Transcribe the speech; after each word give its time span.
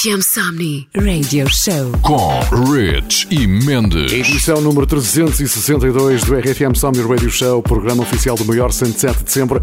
RFM 0.00 0.20
Somni 0.22 0.88
Radio 0.94 1.48
Show 1.50 1.90
com 2.02 2.40
Rich 2.72 3.26
e 3.32 3.48
Mendes. 3.48 4.12
Edição 4.12 4.60
número 4.60 4.86
362 4.86 6.22
do 6.22 6.34
RFM 6.36 6.76
Somni 6.76 7.02
Radio 7.02 7.28
Show, 7.28 7.60
programa 7.60 8.04
oficial 8.04 8.36
do 8.36 8.44
maior 8.44 8.72
107 8.72 9.24
de 9.24 9.32
sempre. 9.32 9.58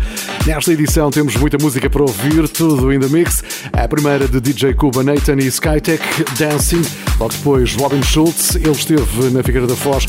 Nesta 0.46 0.74
edição 0.74 1.10
temos 1.10 1.38
muita 1.38 1.58
música 1.58 1.90
para 1.90 2.02
ouvir, 2.02 2.50
tudo 2.50 2.92
in 2.92 3.00
the 3.00 3.08
mix. 3.08 3.44
A 3.72 3.88
primeira 3.88 4.28
de 4.28 4.42
DJ 4.42 4.74
Cuba 4.74 5.04
Nathan 5.04 5.38
e 5.38 5.48
Skytech 5.48 6.02
Dancing. 6.38 6.82
Logo 7.20 7.34
depois, 7.34 7.74
Robin 7.76 8.02
Schultz, 8.04 8.56
ele 8.56 8.72
esteve 8.72 9.30
na 9.32 9.42
Figueira 9.42 9.66
da 9.66 9.76
Foz 9.76 10.06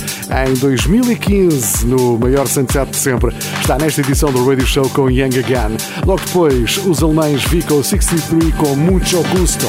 em 0.49 0.55
2015, 0.55 1.87
no 1.87 2.19
maior 2.19 2.47
sunset 2.49 2.91
de 2.91 2.97
sempre. 2.97 3.33
Está 3.61 3.79
nesta 3.79 4.01
edição 4.01 4.33
do 4.33 4.45
Radio 4.47 4.67
Show 4.67 4.89
com 4.91 5.09
Young 5.09 5.39
Again. 5.39 5.77
Logo 6.05 6.21
depois, 6.27 6.79
os 6.85 7.03
alemães 7.03 7.45
Vico 7.45 7.83
63 7.83 8.53
com 8.55 8.75
Mucho 8.75 9.23
Gusto. 9.39 9.67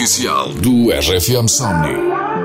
oficial 0.00 0.52
do 0.62 0.92
RFM 0.92 1.48
Somni. 1.48 2.37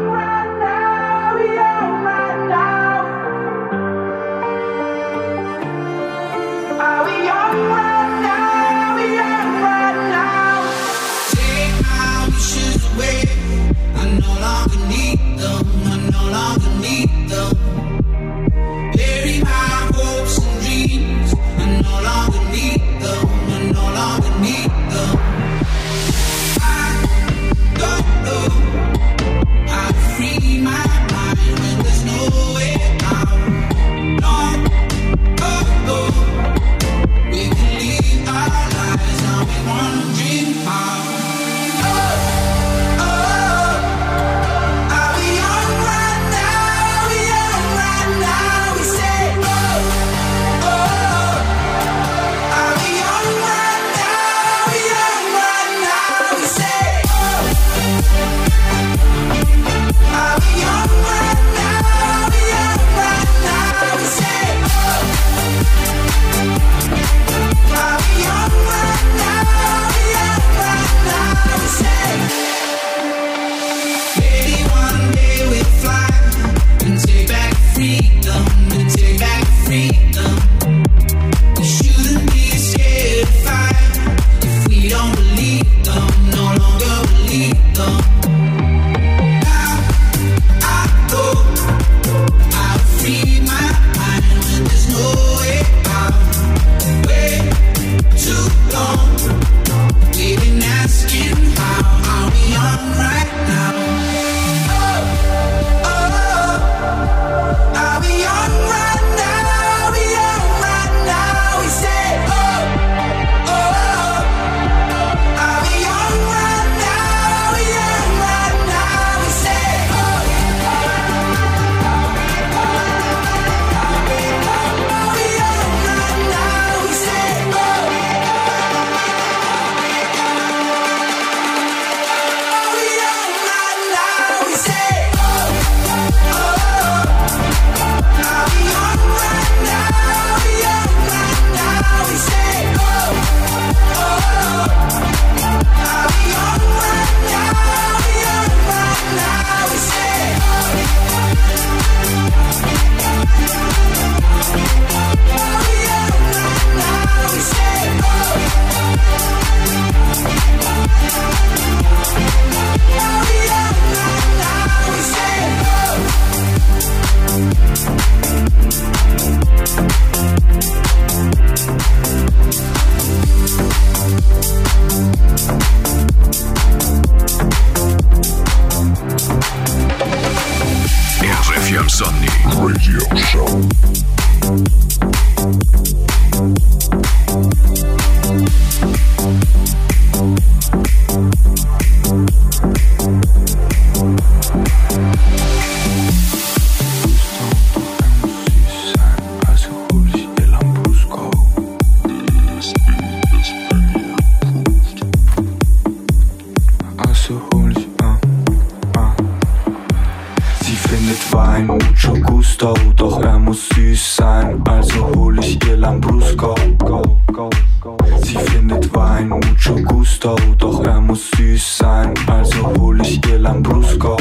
Hai 211.63 211.69
mucho 211.79 212.11
gusto, 212.27 212.73
doch 212.99 213.23
er 213.23 213.39
muss 213.39 213.69
süß 213.71 214.17
sein, 214.19 214.59
also 214.67 215.07
hol 215.15 215.39
ich 215.39 215.55
ihr 215.65 215.77
Lambrusco. 215.77 216.53
Go, 216.83 216.99
go, 217.31 217.47
go. 217.79 218.02
Sie 218.21 218.37
findet 218.37 218.93
Wein, 218.95 219.29
mucho 219.29 219.75
gusto, 219.85 220.35
doch 220.57 220.83
er 220.85 221.01
muss 221.01 221.31
süß 221.31 221.77
sein, 221.79 222.13
also 222.27 222.67
hol 222.77 223.01
ich 223.01 223.19
ihr 223.29 223.39
Lambrusco. 223.39 224.17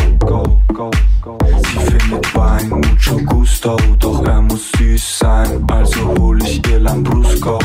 Sie 1.64 1.78
findet 1.78 2.34
Wein, 2.34 2.70
mucho 2.70 3.16
gusto, 3.26 3.76
doch 3.98 4.24
er 4.24 4.40
muss 4.42 4.70
süß 4.72 5.18
sein, 5.18 5.48
also 5.68 6.14
hol 6.18 6.40
ich 6.42 6.66
ihr 6.70 6.80
Lambrusco. 6.80 7.58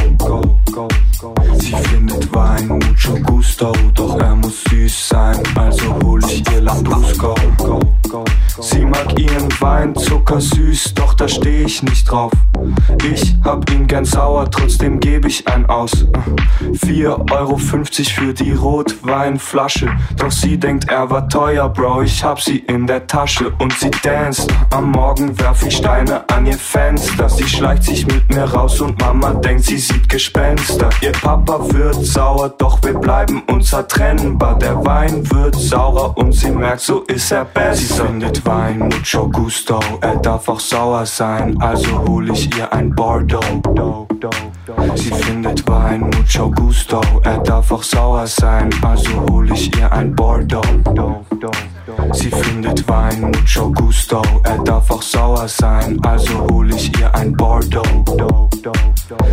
Sie 1.60 1.74
findet 1.74 2.34
Wein, 2.34 2.68
mucho 2.68 3.14
gusto, 3.24 3.72
doch 3.94 4.20
er 4.20 4.36
muss 4.36 4.64
süß 4.66 5.08
sein, 5.10 5.38
also 5.56 5.84
hol 6.04 6.24
ich 6.26 6.44
ihr 6.52 6.62
Lambrusco. 6.62 7.36
Sie 8.60 8.84
mag 8.86 9.20
ihren 9.20 9.50
Wein 9.62 9.96
zuckersüß, 9.96 10.94
doch 10.96 11.14
da 11.14 11.28
steh 11.28 11.64
ich 11.64 11.84
nicht 11.84 12.10
drauf. 12.10 12.32
Ich 13.12 13.36
hab 13.44 13.70
ihn 13.72 13.86
gern 13.86 14.06
sauer, 14.06 14.50
trotzdem 14.50 15.00
geb 15.00 15.26
ich 15.26 15.48
einen 15.48 15.66
aus. 15.68 15.92
4,50 16.74 17.32
Euro 17.40 17.58
für 17.58 18.34
die 18.34 18.52
Rotweinflasche. 18.54 19.90
Doch 20.18 20.32
sie 20.32 20.58
denkt, 20.60 20.90
er 20.90 21.10
war 21.10 21.28
teuer, 21.30 21.70
Bro, 21.70 22.02
ich 22.04 22.24
hab 22.24 22.40
sie 22.42 22.58
in 22.60 22.88
der 22.88 23.06
Tasche 23.08 23.52
und 23.60 23.74
sie 23.74 23.92
danst. 24.04 24.52
Am 24.72 24.92
Morgen 24.92 25.38
werf 25.40 25.64
ich 25.66 25.78
Steine 25.78 26.24
an 26.30 26.46
ihr 26.46 26.58
Fenster. 26.58 27.30
Sie 27.30 27.48
schleicht 27.48 27.84
sich 27.84 28.06
mit 28.08 28.28
mir 28.34 28.44
raus 28.44 28.82
und 28.82 29.00
Mama 29.00 29.34
denkt, 29.34 29.66
sie 29.66 29.78
sieht 29.78 30.10
Gespenster. 30.10 30.90
Ihr 31.02 31.12
Papa 31.12 31.60
wird 31.72 31.96
sauer, 32.06 32.50
doch 32.58 32.80
wir 32.84 32.94
bleiben 32.96 33.44
unzertrennbar. 33.48 34.58
Der 34.60 34.84
Wein 34.86 35.30
wird 35.32 35.56
saurer 35.56 36.18
und 36.18 36.32
sie 36.34 36.52
merkt, 36.52 36.82
so 36.82 37.02
ist 37.02 37.32
er 37.32 37.46
besser. 37.46 37.76
Sie 37.78 37.94
findet 38.02 38.46
Wein 38.46 38.80
mucho 38.80 39.30
gusto, 39.30 39.80
er 40.02 40.16
darf 40.18 40.48
auch 40.48 40.60
sauer 40.60 41.06
sein, 41.06 41.56
also 41.62 42.02
hol 42.08 42.32
ich 42.32 42.50
ihr 42.58 42.72
ein 42.74 42.94
Bordeaux. 42.96 43.44
Sie 44.96 45.12
findet 45.12 45.68
Wein 45.68 46.07
mucho 46.08 46.50
gusto. 46.52 47.02
Er 47.24 47.38
darf 47.40 47.72
auch 47.72 47.84
sauer 47.84 48.28
sein, 48.28 48.70
also 48.82 49.10
hol 49.30 49.52
ich 49.52 49.76
ihr 49.78 49.92
ein 49.92 50.14
Bordeaux. 50.16 50.62
Sie 52.12 52.30
findet 52.30 52.86
Wein, 52.90 53.22
mucho 53.22 53.72
gusto, 53.72 54.22
er 54.44 54.58
darf 54.66 54.90
auch 54.92 55.02
sauer 55.02 55.48
sein, 55.48 55.98
also 56.06 56.46
hol 56.52 56.74
ich 56.74 56.92
ihr 57.00 57.14
ein 57.16 57.32
Bordeaux. 57.34 57.88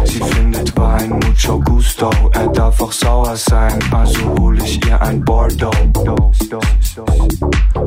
Sie 0.04 0.20
findet 0.20 0.76
Wein, 0.76 1.10
mucho 1.26 1.58
gusto, 1.58 2.10
er 2.32 2.46
darf 2.48 2.80
auch 2.80 2.92
sauer 2.92 3.34
sein, 3.34 3.78
also 3.92 4.20
hol 4.38 4.56
ich 4.62 4.84
ihr 4.86 5.00
ein 5.02 5.24
Bordeaux. 5.24 5.72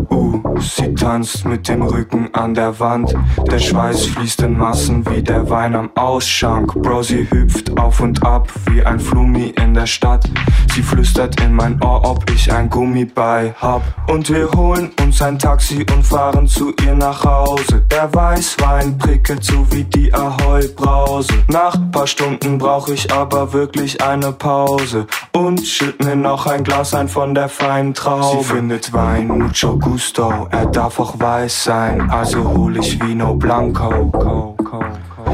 Uh, 0.09 0.41
sie 0.59 0.93
tanzt 0.95 1.45
mit 1.45 1.67
dem 1.69 1.81
Rücken 1.83 2.29
an 2.33 2.53
der 2.53 2.77
Wand, 2.81 3.13
der 3.49 3.59
Schweiß 3.59 4.07
fließt 4.07 4.41
in 4.41 4.57
Massen 4.57 5.05
wie 5.09 5.23
der 5.23 5.49
Wein 5.49 5.75
am 5.75 5.89
Ausschank. 5.95 6.73
Bro, 6.81 7.03
sie 7.03 7.25
hüpft 7.31 7.77
auf 7.79 8.01
und 8.01 8.21
ab 8.25 8.49
wie 8.69 8.83
ein 8.85 8.99
Flumi 8.99 9.53
in 9.63 9.73
der 9.73 9.87
Stadt. 9.87 10.29
Sie 10.75 10.81
flüstert 10.83 11.39
in 11.41 11.53
mein 11.53 11.81
Ohr, 11.83 12.01
ob 12.03 12.29
ich 12.31 12.51
ein 12.51 12.69
Gummi 12.69 13.05
bei 13.05 13.53
hab 13.61 13.81
und 14.09 14.29
wir 14.29 14.49
holen 14.57 14.89
uns 15.03 15.21
ein 15.21 15.37
Taxi 15.39 15.85
und 15.93 16.03
fahren 16.05 16.45
zu 16.47 16.73
ihr 16.83 16.95
nach 16.95 17.23
Hause. 17.23 17.85
Der 17.91 18.11
Weißwein 18.13 18.97
prickelt 18.97 19.43
so 19.43 19.65
wie 19.71 19.83
die 19.83 20.11
Ahoi-Brause. 20.13 21.31
Nach 21.47 21.75
paar 21.91 22.07
Stunden 22.07 22.57
brauch 22.57 22.87
ich 22.89 23.13
aber 23.13 23.53
wirklich 23.53 24.03
eine 24.03 24.31
Pause 24.33 25.05
und 25.33 25.61
schütt 25.65 26.03
mir 26.03 26.15
noch 26.15 26.47
ein 26.47 26.63
Glas 26.63 26.93
ein 26.95 27.07
von 27.07 27.33
der 27.35 27.47
feinen 27.49 27.93
Traube. 27.93 28.39
Sie 28.43 28.55
findet 28.55 28.91
Wein 28.93 29.27
mucho 29.27 29.77
gusto, 29.77 30.47
er 30.51 30.65
darf 30.65 30.99
auch 30.99 31.19
weiß 31.19 31.63
sein, 31.65 32.09
also 32.09 32.43
hol 32.49 32.75
ich 32.77 32.99
Vino 33.01 33.33
Blanco. 33.35 34.57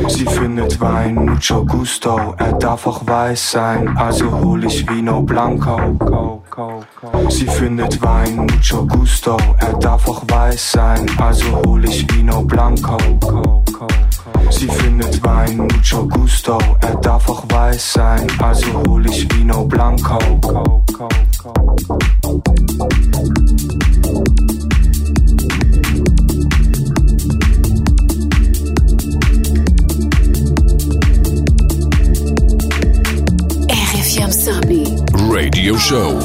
Sie 0.09 0.25
findet 0.25 0.79
Wein 0.81 1.15
mucho 1.15 1.65
gusto, 1.65 2.19
er 2.37 2.53
darf 2.53 2.85
auch 2.87 3.07
weiß 3.07 3.51
sein, 3.51 3.95
also 3.97 4.29
hol 4.39 4.63
ich 4.65 4.87
Vino 4.89 5.21
Blanco. 5.21 6.42
Sie 7.29 7.47
findet 7.47 8.01
Wein, 8.01 8.35
mucho 8.35 8.85
gusto, 8.85 9.37
er 9.59 9.73
darf 9.79 10.07
auch 10.07 10.23
weiß 10.27 10.71
sein, 10.73 11.05
also 11.17 11.45
hol 11.65 11.83
ich 11.85 12.05
Vino 12.13 12.43
Blanco. 12.43 12.97
Sie 14.51 14.67
findet 14.67 15.23
Wein, 15.23 15.57
mucho 15.57 16.05
gusto, 16.07 16.57
er 16.81 16.95
darf 16.95 17.27
auch 17.29 17.43
weiß 17.49 17.93
sein, 17.93 18.27
also 18.41 18.67
hol 18.87 19.05
ich 19.09 19.27
Vino 19.35 19.63
Blanco. 19.65 20.17
RFM 33.69 34.31
Sub 34.31 35.25
Radio 35.31 35.77
Show. 35.77 36.19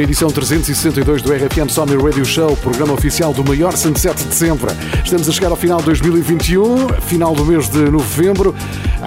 a 0.00 0.02
edição 0.02 0.28
362 0.28 1.22
do 1.22 1.30
RFM 1.32 1.68
Summer 1.68 2.02
Radio 2.02 2.24
Show, 2.24 2.56
programa 2.56 2.94
oficial 2.94 3.32
do 3.32 3.44
maior 3.44 3.76
sunset 3.76 4.22
de 4.24 4.34
sempre. 4.34 4.70
Estamos 5.04 5.28
a 5.28 5.32
chegar 5.32 5.50
ao 5.50 5.56
final 5.56 5.78
de 5.78 5.84
2021, 5.84 6.88
final 7.02 7.32
do 7.32 7.44
mês 7.44 7.68
de 7.68 7.78
novembro. 7.90 8.52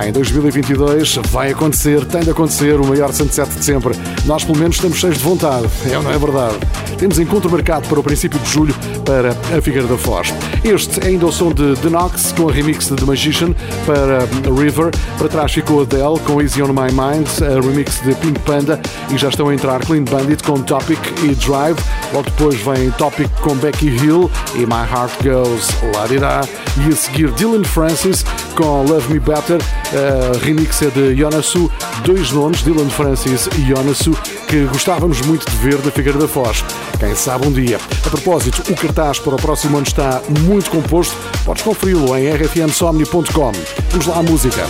Em 0.06 0.14
2022 0.14 1.18
vai 1.30 1.52
acontecer, 1.52 2.06
tem 2.06 2.22
de 2.22 2.30
acontecer 2.30 2.80
o 2.80 2.86
maior 2.86 3.12
sunset 3.12 3.50
de 3.54 3.66
sempre. 3.66 3.94
Nós, 4.26 4.46
pelo 4.46 4.58
menos, 4.60 4.76
estamos 4.78 4.98
cheios 4.98 5.18
de 5.18 5.24
vontade, 5.24 5.68
é, 5.90 5.94
não 6.02 6.10
é, 6.10 6.16
é 6.16 6.18
verdade? 6.18 6.56
Temos 6.98 7.20
encontro 7.20 7.50
marcado 7.52 7.88
para 7.88 8.00
o 8.00 8.04
princípio 8.04 8.40
de 8.40 8.50
julho 8.52 8.76
para 9.06 9.30
a 9.56 9.62
Figueira 9.62 9.88
da 9.88 9.96
Foz. 9.98 10.34
Este 10.64 11.00
é 11.02 11.10
ainda 11.10 11.28
o 11.28 11.32
som 11.32 11.54
de 11.54 11.76
The 11.78 11.90
Knox 11.90 12.32
com 12.32 12.50
a 12.50 12.52
remix 12.52 12.88
de 12.88 12.96
The 12.96 13.06
Magician 13.06 13.54
para 13.86 14.22
River. 14.60 14.90
Para 15.20 15.28
trás 15.30 15.52
ficou 15.54 15.82
Adele 15.82 16.20
com 16.26 16.42
Easy 16.42 16.62
on 16.64 16.70
My 16.70 16.92
Mind, 16.92 17.28
a 17.44 17.62
remix 17.62 18.02
de 18.02 18.16
Pink 18.16 18.40
Panda 18.40 18.80
e 19.14 19.18
já 19.18 19.30
estão 19.30 19.50
a 19.50 19.54
entrar 19.54 19.80
Clean 19.86 20.04
Bandit 20.06 20.42
com 20.44 20.60
Topic 20.64 21.00
e 21.22 21.36
Drive. 21.36 21.78
Logo 22.14 22.26
depois 22.32 22.56
vem 22.56 22.90
Topic 22.92 23.30
com 23.42 23.54
Becky 23.58 23.88
Hill 23.88 24.30
e 24.56 24.60
My 24.66 24.84
Heart 24.92 25.22
Goes 25.24 25.70
La 25.96 26.08
Di 26.08 26.18
E 26.18 26.94
a 26.94 26.96
seguir 26.96 27.30
Dylan 27.34 27.64
Francis 27.64 28.26
com 28.58 28.82
Love 28.90 29.14
Me 29.14 29.20
Better, 29.20 29.60
a 29.62 30.44
remix 30.44 30.82
é 30.82 30.88
de 30.88 31.22
Yonasu, 31.22 31.72
dois 32.04 32.32
nomes, 32.32 32.64
Dylan 32.64 32.90
Francis 32.90 33.48
e 33.56 33.72
Yonasu, 33.72 34.18
que 34.48 34.64
gostávamos 34.66 35.22
muito 35.22 35.46
de 35.48 35.56
ver 35.58 35.78
na 35.86 35.92
Figueira 35.92 36.18
da 36.18 36.28
Foz. 36.28 36.66
Quem 37.00 37.14
sabe 37.14 37.46
um 37.48 37.52
dia. 37.52 37.80
A 38.04 38.10
propósito, 38.10 38.64
o 38.72 38.76
cartaz 38.76 39.20
para 39.20 39.36
o 39.36 39.38
próximo 39.38 39.78
ano 39.78 39.86
está 39.86 40.22
muito 40.42 40.72
composto, 40.72 41.16
podes 41.46 41.62
conferi-lo 41.62 42.18
em 42.18 42.30
rfmsomni.com. 42.34 43.52
Vamos 43.92 44.06
lá 44.08 44.18
à 44.18 44.24
música. 44.24 44.66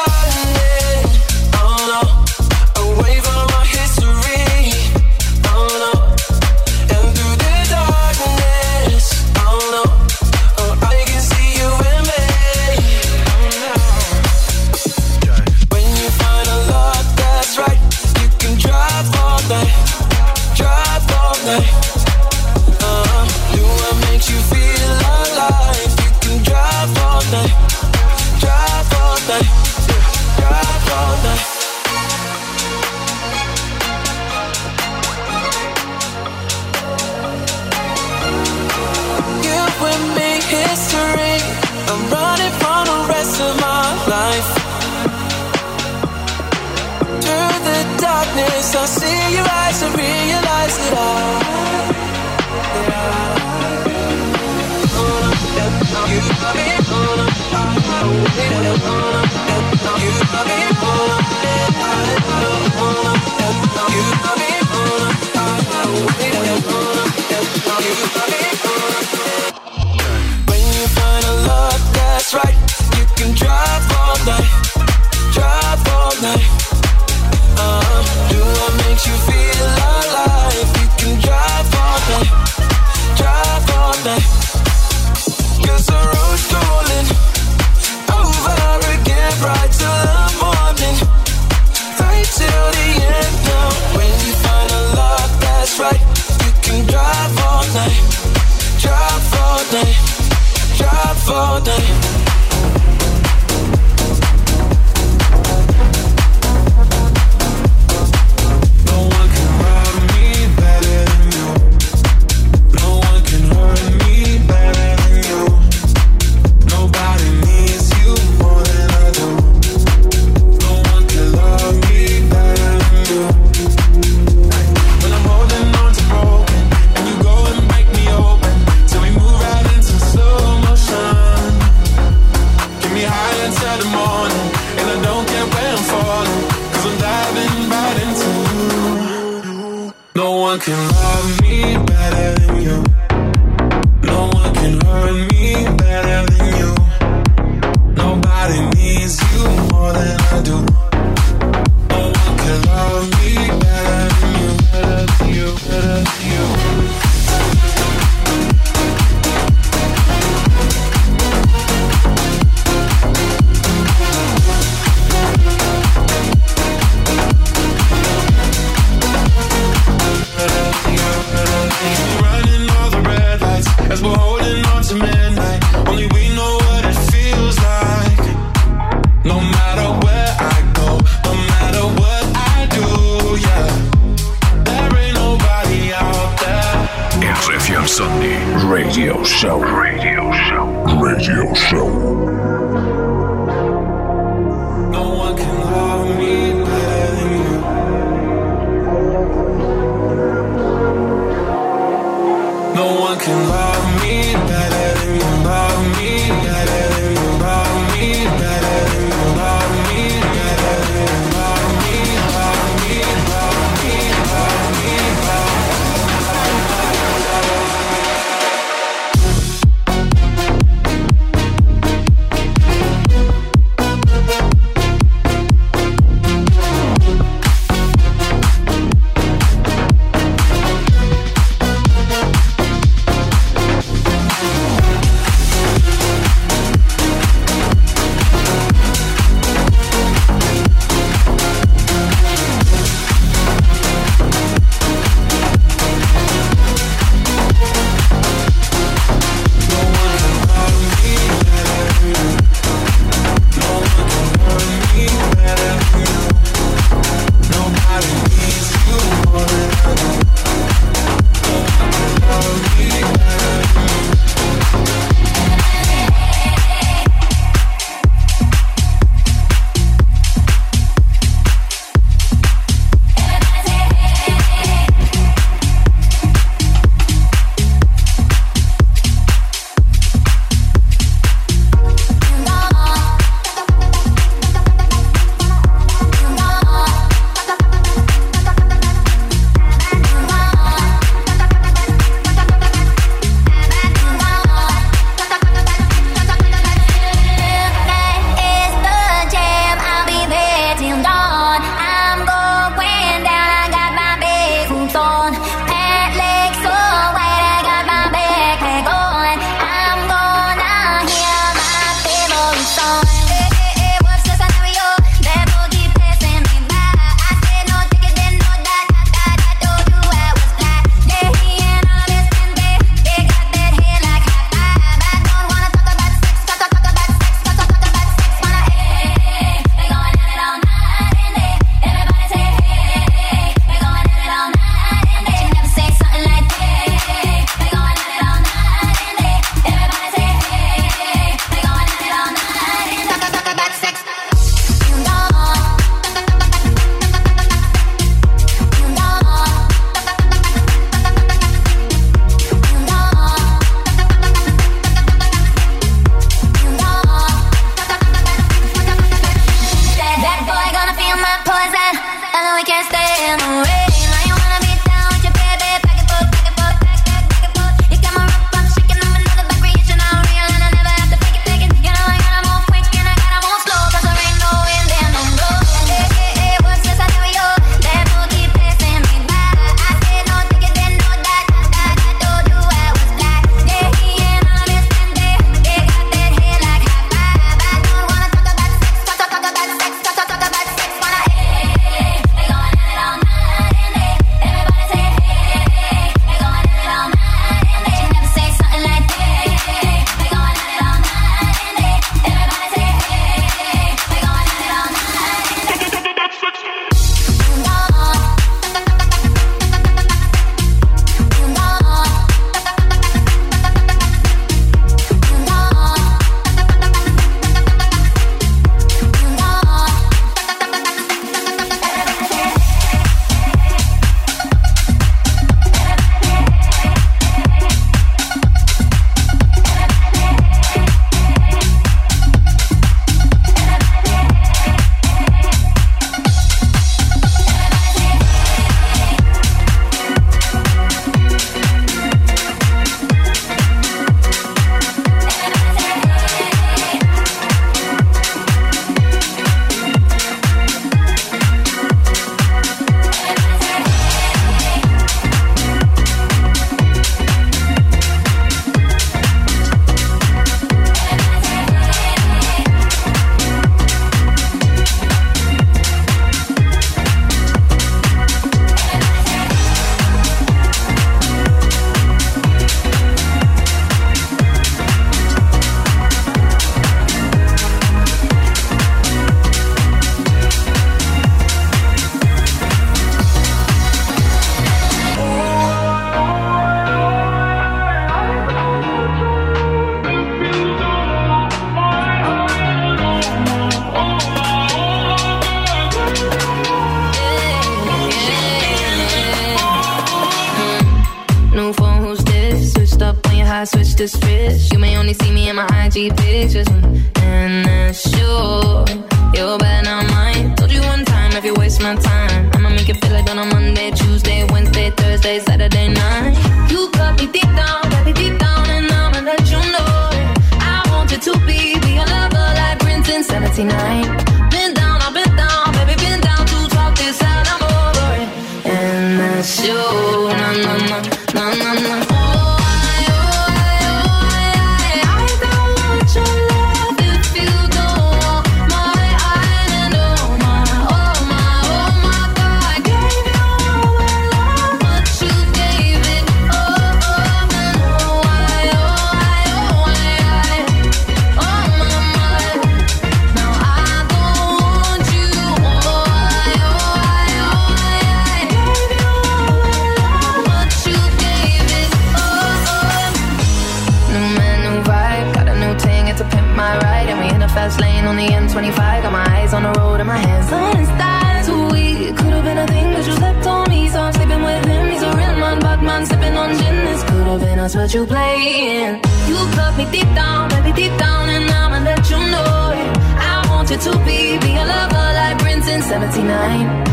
69 586.16 586.85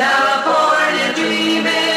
California 0.00 1.12
dreaming. 1.14 1.89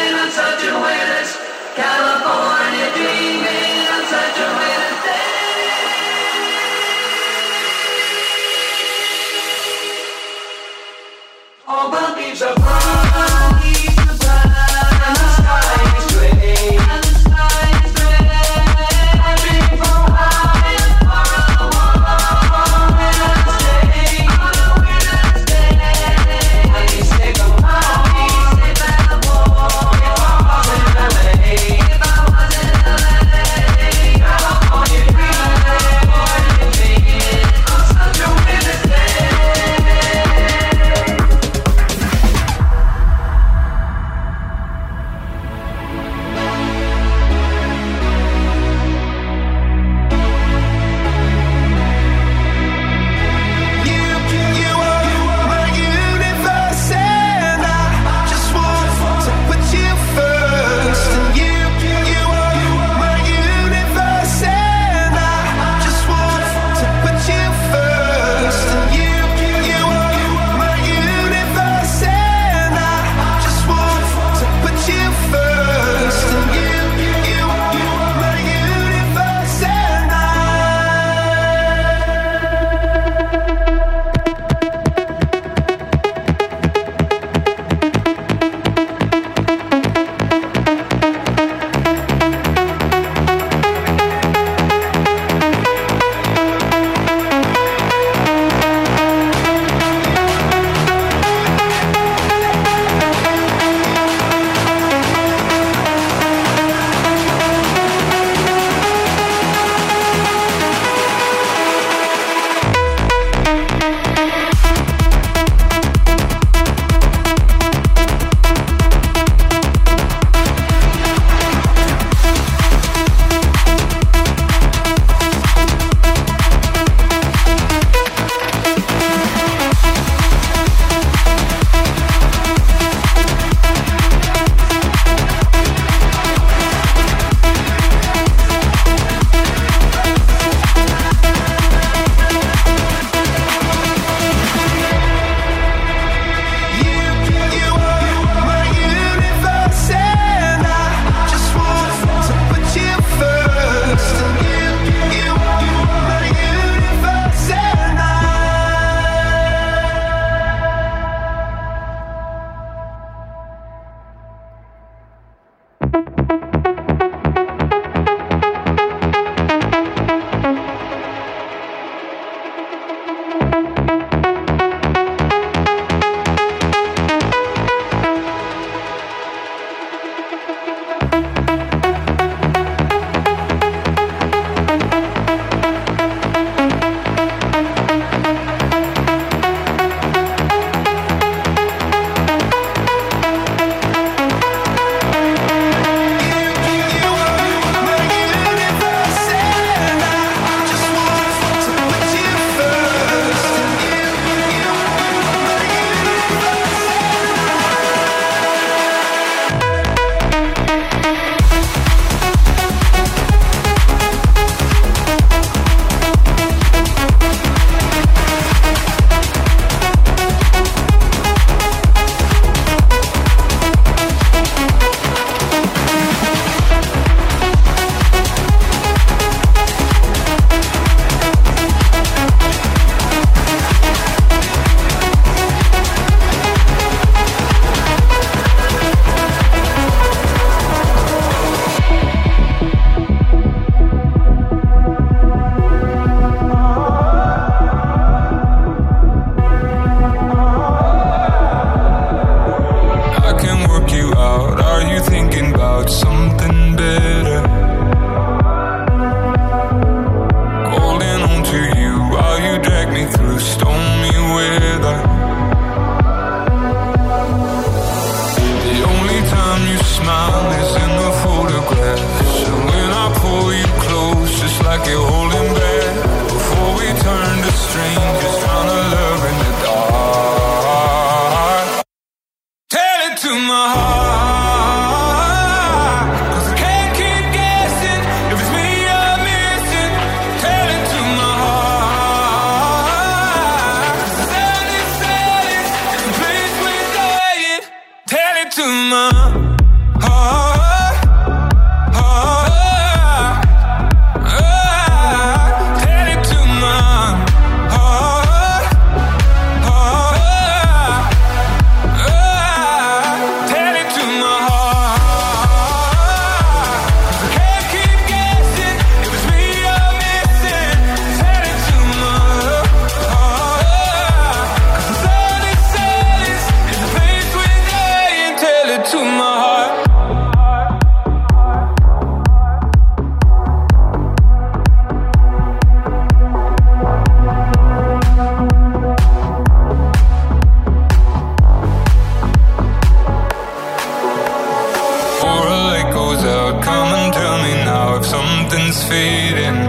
sun's 348.64 348.80
fading. 348.90 349.60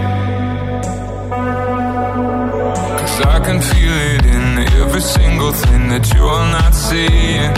Cause 2.99 3.17
I 3.35 3.39
can 3.47 3.59
feel 3.71 3.93
it 4.13 4.25
in 4.37 4.45
every 4.81 5.01
single 5.01 5.51
thing 5.51 5.89
that 5.89 6.05
you're 6.13 6.45
not 6.57 6.73
seeing. 6.73 7.51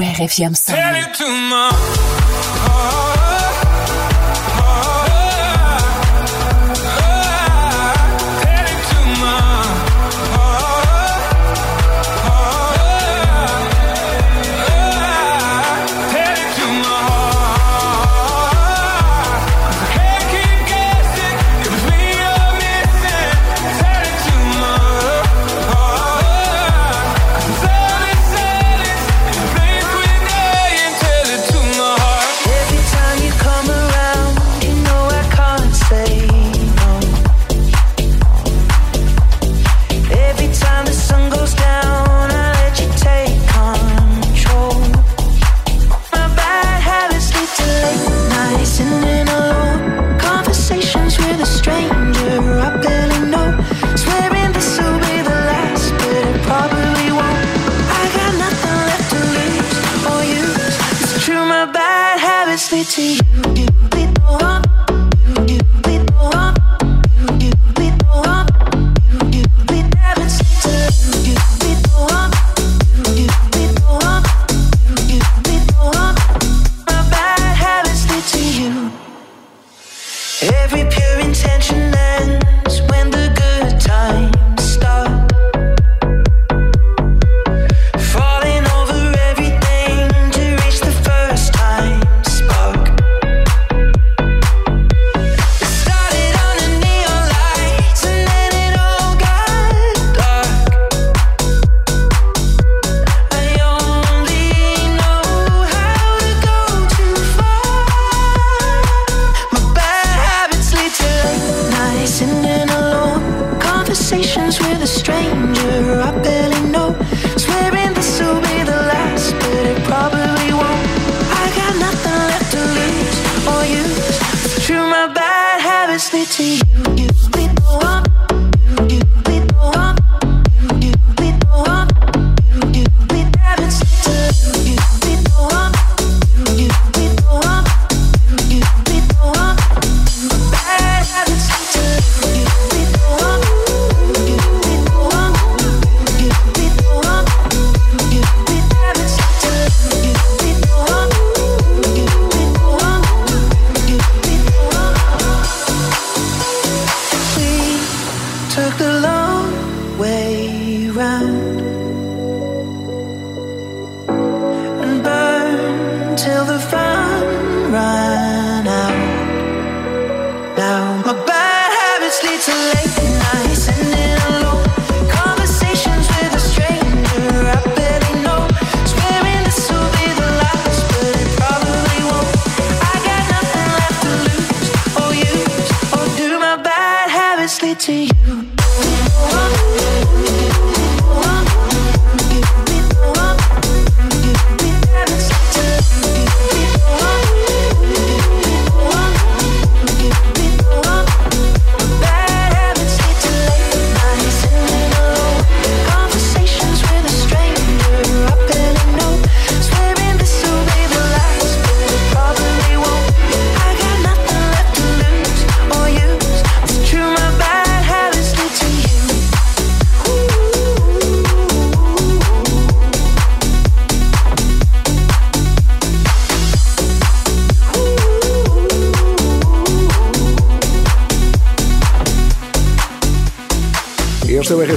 if 166.77 167.71
right. 167.73 168.04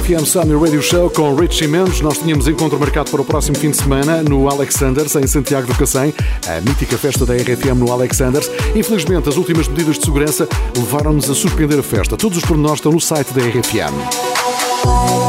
FM 0.08 0.24
Summer 0.24 0.58
Radio 0.64 0.80
Show 0.80 1.10
com 1.10 1.34
Richie 1.34 1.66
Mendes. 1.68 2.00
Nós 2.00 2.16
tínhamos 2.16 2.48
encontro 2.48 2.80
marcado 2.80 3.10
para 3.10 3.20
o 3.20 3.24
próximo 3.26 3.58
fim 3.58 3.70
de 3.70 3.76
semana 3.76 4.22
no 4.22 4.48
Alexanders, 4.48 5.14
em 5.16 5.26
Santiago 5.26 5.66
do 5.66 5.74
Cacém, 5.74 6.14
a 6.48 6.62
mítica 6.62 6.96
festa 6.96 7.26
da 7.26 7.34
RFM 7.34 7.76
no 7.76 7.92
Alexanders. 7.92 8.50
Infelizmente, 8.74 9.28
as 9.28 9.36
últimas 9.36 9.68
medidas 9.68 9.98
de 9.98 10.06
segurança 10.06 10.48
levaram-nos 10.74 11.28
a 11.28 11.34
suspender 11.34 11.78
a 11.78 11.82
festa. 11.82 12.16
Todos 12.16 12.38
os 12.38 12.44
pormenores 12.44 12.78
estão 12.78 12.90
no 12.92 13.00
site 13.02 13.34
da 13.34 13.42
RFM. 13.42 15.27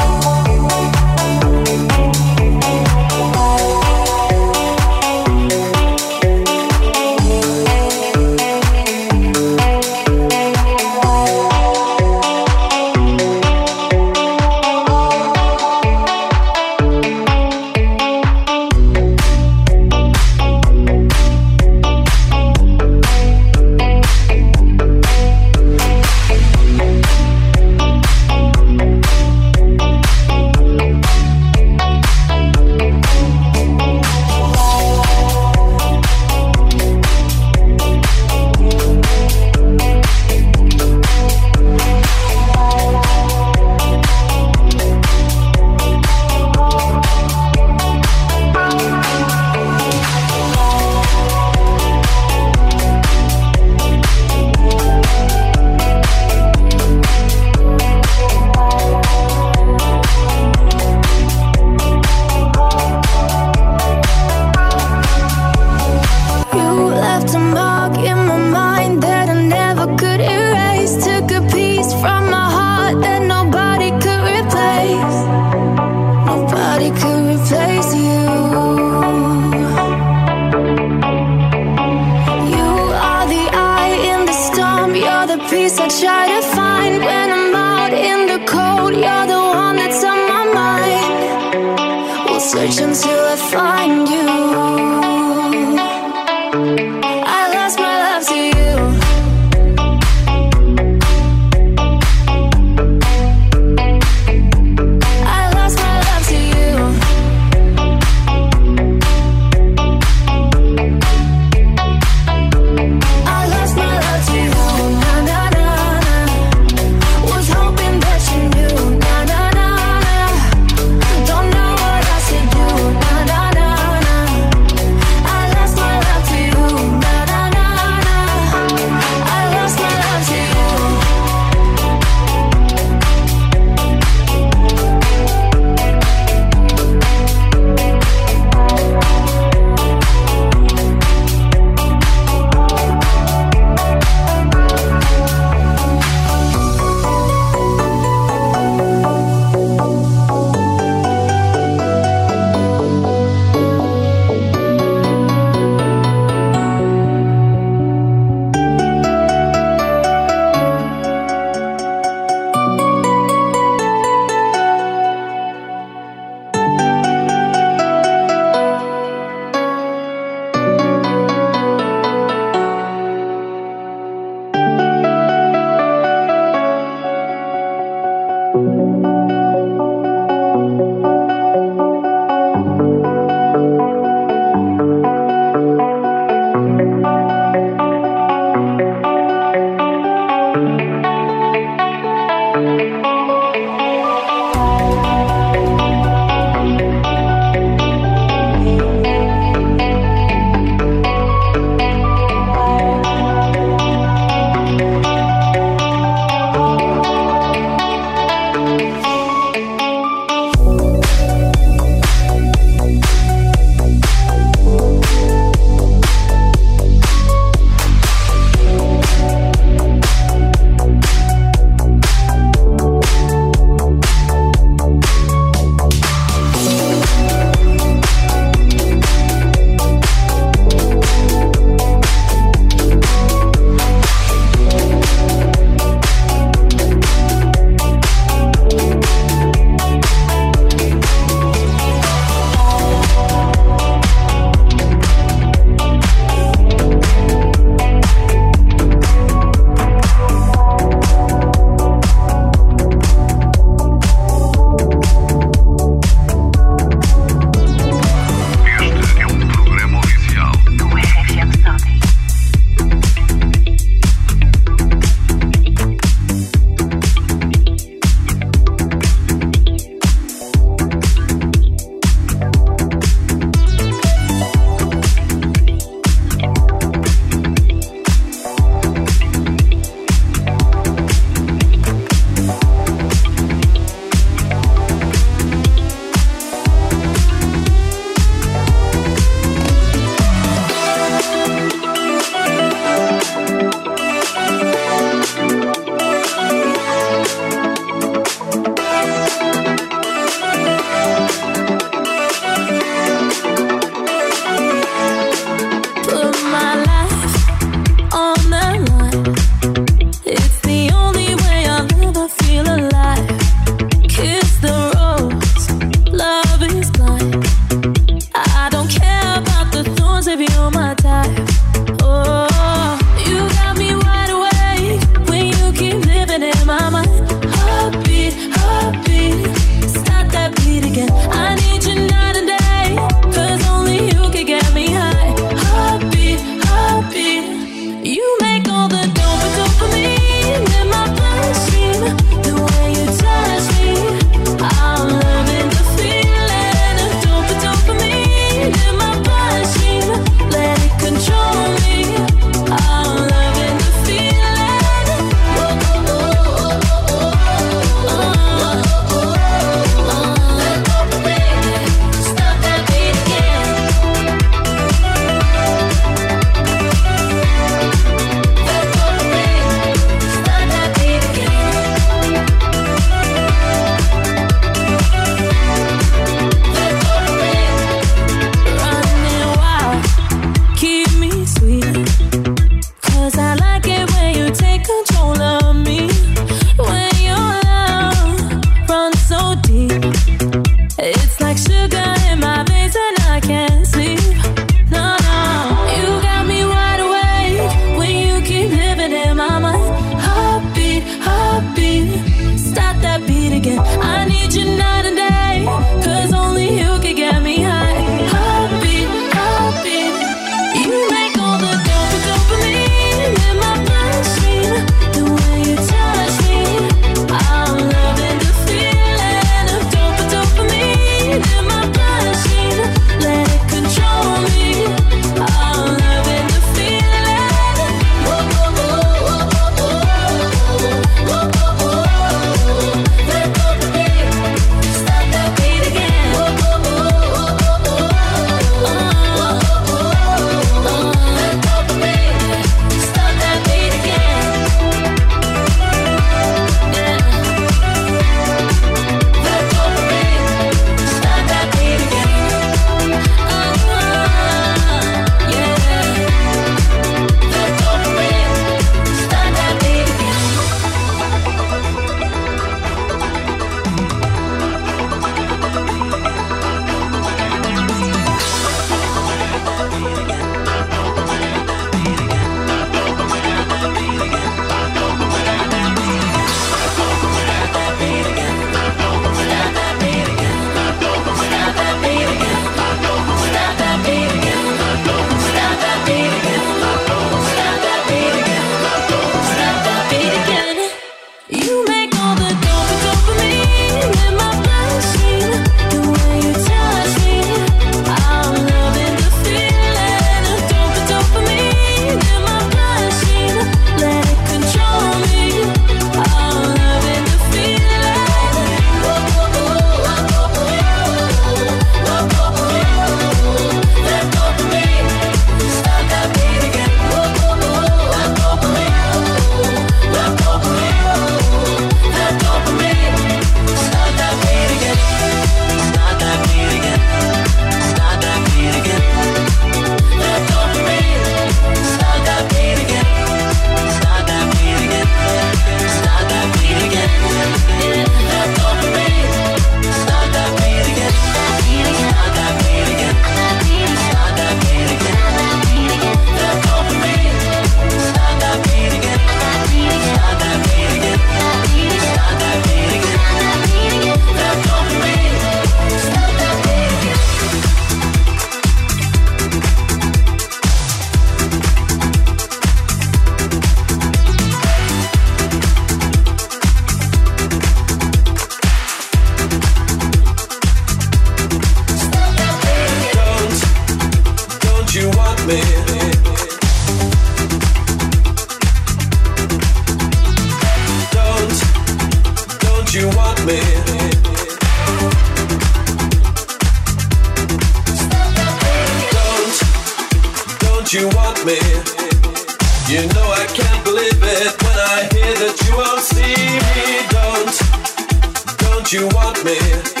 me 599.43 600.00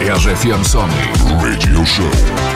RFM 0.00 0.62
Sony 0.64 0.94
Radio 1.42 1.84
Show. 1.84 2.47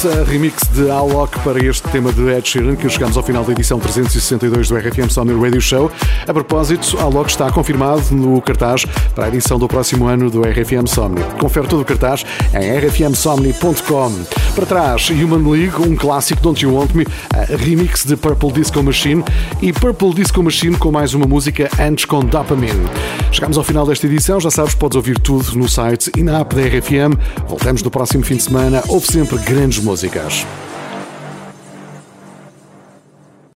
Salsa, 0.00 0.24
remix 0.24 0.64
de 0.74 0.90
Alok 0.90 1.38
para 1.40 1.62
este 1.64 1.86
tema 1.90 2.10
de 2.12 2.22
Ed 2.34 2.42
Sheeran, 2.48 2.74
que 2.76 2.88
chegamos 2.88 3.16
ao 3.18 3.22
final 3.22 3.44
da 3.44 3.52
edição 3.52 3.78
362 3.78 4.68
do 4.68 4.76
RFM 4.78 5.10
Sony 5.10 5.32
Radio 5.38 5.60
Show. 5.60 5.90
A 6.26 6.32
propósito, 6.32 6.98
Alok 7.00 7.28
está 7.28 7.50
confirmado 7.50 8.02
no 8.10 8.40
cartaz 8.40 8.86
para 9.14 9.26
a 9.26 9.28
edição 9.28 9.58
do 9.58 9.68
próximo 9.68 10.06
ano 10.06 10.30
do 10.30 10.40
RFM 10.40 10.86
Somni. 10.86 11.22
Confere 11.38 11.66
todo 11.68 11.82
o 11.82 11.84
cartaz 11.84 12.24
em 12.54 12.78
rfmsomni.com. 12.78 14.12
Para 14.54 14.66
trás, 14.66 15.10
Human 15.10 15.48
League, 15.50 15.74
um 15.78 15.94
clássico 15.94 16.40
Don't 16.42 16.64
You 16.64 16.74
Want 16.74 16.92
Me, 16.94 17.06
remix 17.56 18.04
de 18.04 18.16
Purple 18.16 18.52
Disco 18.52 18.82
Machine 18.82 19.22
e 19.60 19.72
Purple 19.72 20.14
Disco 20.14 20.42
Machine 20.42 20.76
com 20.76 20.90
mais 20.90 21.14
uma 21.14 21.26
música 21.26 21.68
antes 21.80 22.04
com 22.04 22.20
Dopamine. 22.24 22.86
Chegamos 23.32 23.58
ao 23.58 23.64
final 23.64 23.86
desta 23.86 24.06
edição, 24.06 24.40
já 24.40 24.50
sabes, 24.50 24.74
podes 24.74 24.96
ouvir 24.96 25.18
tudo 25.18 25.56
no 25.56 25.68
site 25.68 26.10
e 26.16 26.22
na 26.22 26.40
app 26.40 26.54
da 26.54 26.62
RFM. 26.62 27.14
Voltamos 27.48 27.82
no 27.82 27.90
próximo 27.90 28.24
fim 28.24 28.36
de 28.36 28.42
semana, 28.42 28.82
ouve 28.88 29.06
sempre 29.06 29.38
grandes 29.38 29.78
músicas. 29.82 30.46